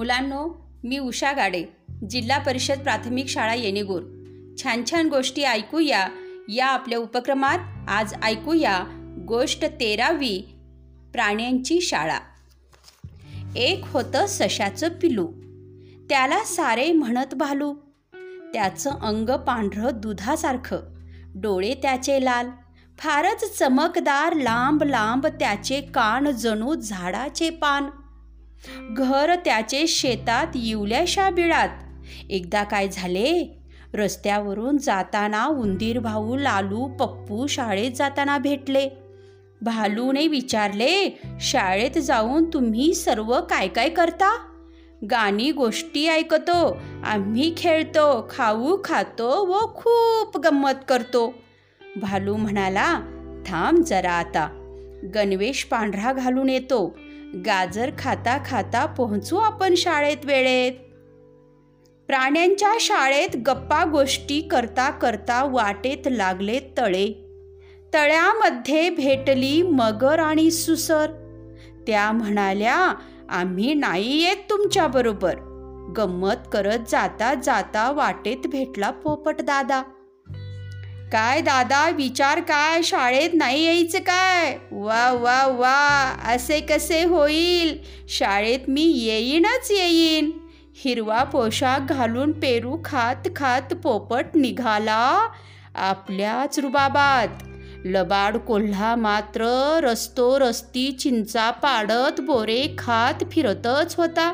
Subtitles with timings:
[0.00, 1.64] मुलांनो मी उषा गाडे
[2.10, 4.02] जिल्हा परिषद प्राथमिक शाळा येणेगूर.
[4.62, 6.08] छान छान गोष्टी ऐकूया.
[6.48, 7.58] या आपल्या उपक्रमात
[7.88, 8.84] आज ऐकूया
[9.28, 10.58] गोष्ट तेरावी
[11.12, 12.18] प्राण्यांची शाळा.
[13.56, 15.26] एक होतं सशाचं पिलू.
[16.08, 17.74] त्याला सारे म्हणत भालू.
[18.52, 20.78] त्याचं अंग पांढरं दुधासारखं.
[21.34, 22.50] डोळे त्याचे लाल.
[22.98, 27.90] फारच चमकदार लांब लांब त्याचे कान जणू झाडाचे पान.
[28.90, 31.68] घर त्याचे शेतात येवल्याशा बिळात.
[32.30, 33.58] एकदा काय झाले?
[33.94, 38.88] रस्त्यावरून जाताना उंदीर भाऊ लालू पप्पू शाळेत जाताना भेटले.
[39.62, 44.38] भालूने विचारले शाळेत जाऊन तुम्ही सर्व काय काय करता?
[45.10, 51.34] गाणी गोष्टी ऐकतो आम्ही खेळतो खाऊ खातो व खूप गंमत करतो.
[51.96, 53.00] भालू म्हणाला
[53.46, 54.48] थांब जरा आता.
[55.14, 56.96] गणवेश पांढरा घालून येतो.
[57.34, 60.72] गाजर खाता खाता पोहोचू आपण शाळेत वेळेत.
[62.06, 67.06] प्राण्यांच्या शाळेत गप्पा गोष्टी करता करता वाटेत लागले तळे.
[67.94, 71.06] तळ्यामध्ये भेटली मगर आणि सुसर.
[71.86, 72.94] त्या म्हणाल्या
[73.28, 75.34] आम्ही नाही येत तुमच्याबरोबर
[75.96, 79.82] गंमत करत जाता जाता वाटेत भेटला पोपट दादा.
[81.12, 82.82] काय दादा विचार काय?
[82.82, 84.58] शाळेत नाही यायचं काय?
[84.72, 87.78] वा वा वा असे कसे होईल?
[88.08, 90.30] शाळेत मी येईनच येईन.
[90.84, 95.28] हिरवा पोशाख घालून पेरू खात खात पोपट निघाला
[95.74, 97.28] आपल्याच रुबाबात.
[97.84, 99.44] लबाड कोल्हा मात्र
[99.82, 104.32] रस्तो रस्ती चिंचा पाडत बोरे खात फिरतच होता.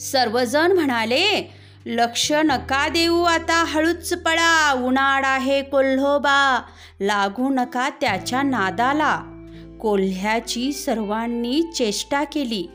[0.00, 6.62] सर्वजण म्हणाले लक्ष नका देऊ आता हळूच पळा उन्हाळ आहे कोल्होबा.
[7.00, 9.22] लागू नका त्याच्या नादाला.
[9.80, 12.66] कोल्ह्याची सर्वांनी चेष्टा केली.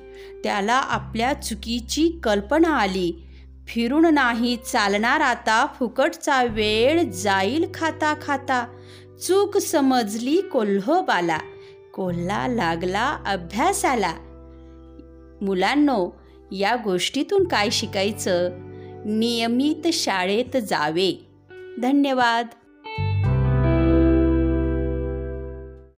[0.44, 3.27] त्याला आपल्या चुकीची कल्पना आली.
[3.67, 8.66] फिरून नाही चालणार आता फुकटचा वेळ जाईल खाता खाता.
[9.27, 11.37] चूक समजली कोल्होबाला.
[11.93, 14.14] कोल्हा लागला अभ्यासाला.
[15.42, 16.10] मुलांनो
[16.52, 18.64] या गोष्टीतून काय शिकायचं?
[19.05, 21.27] नियमित शाळेत जावे.
[21.82, 22.48] धन्यवाद.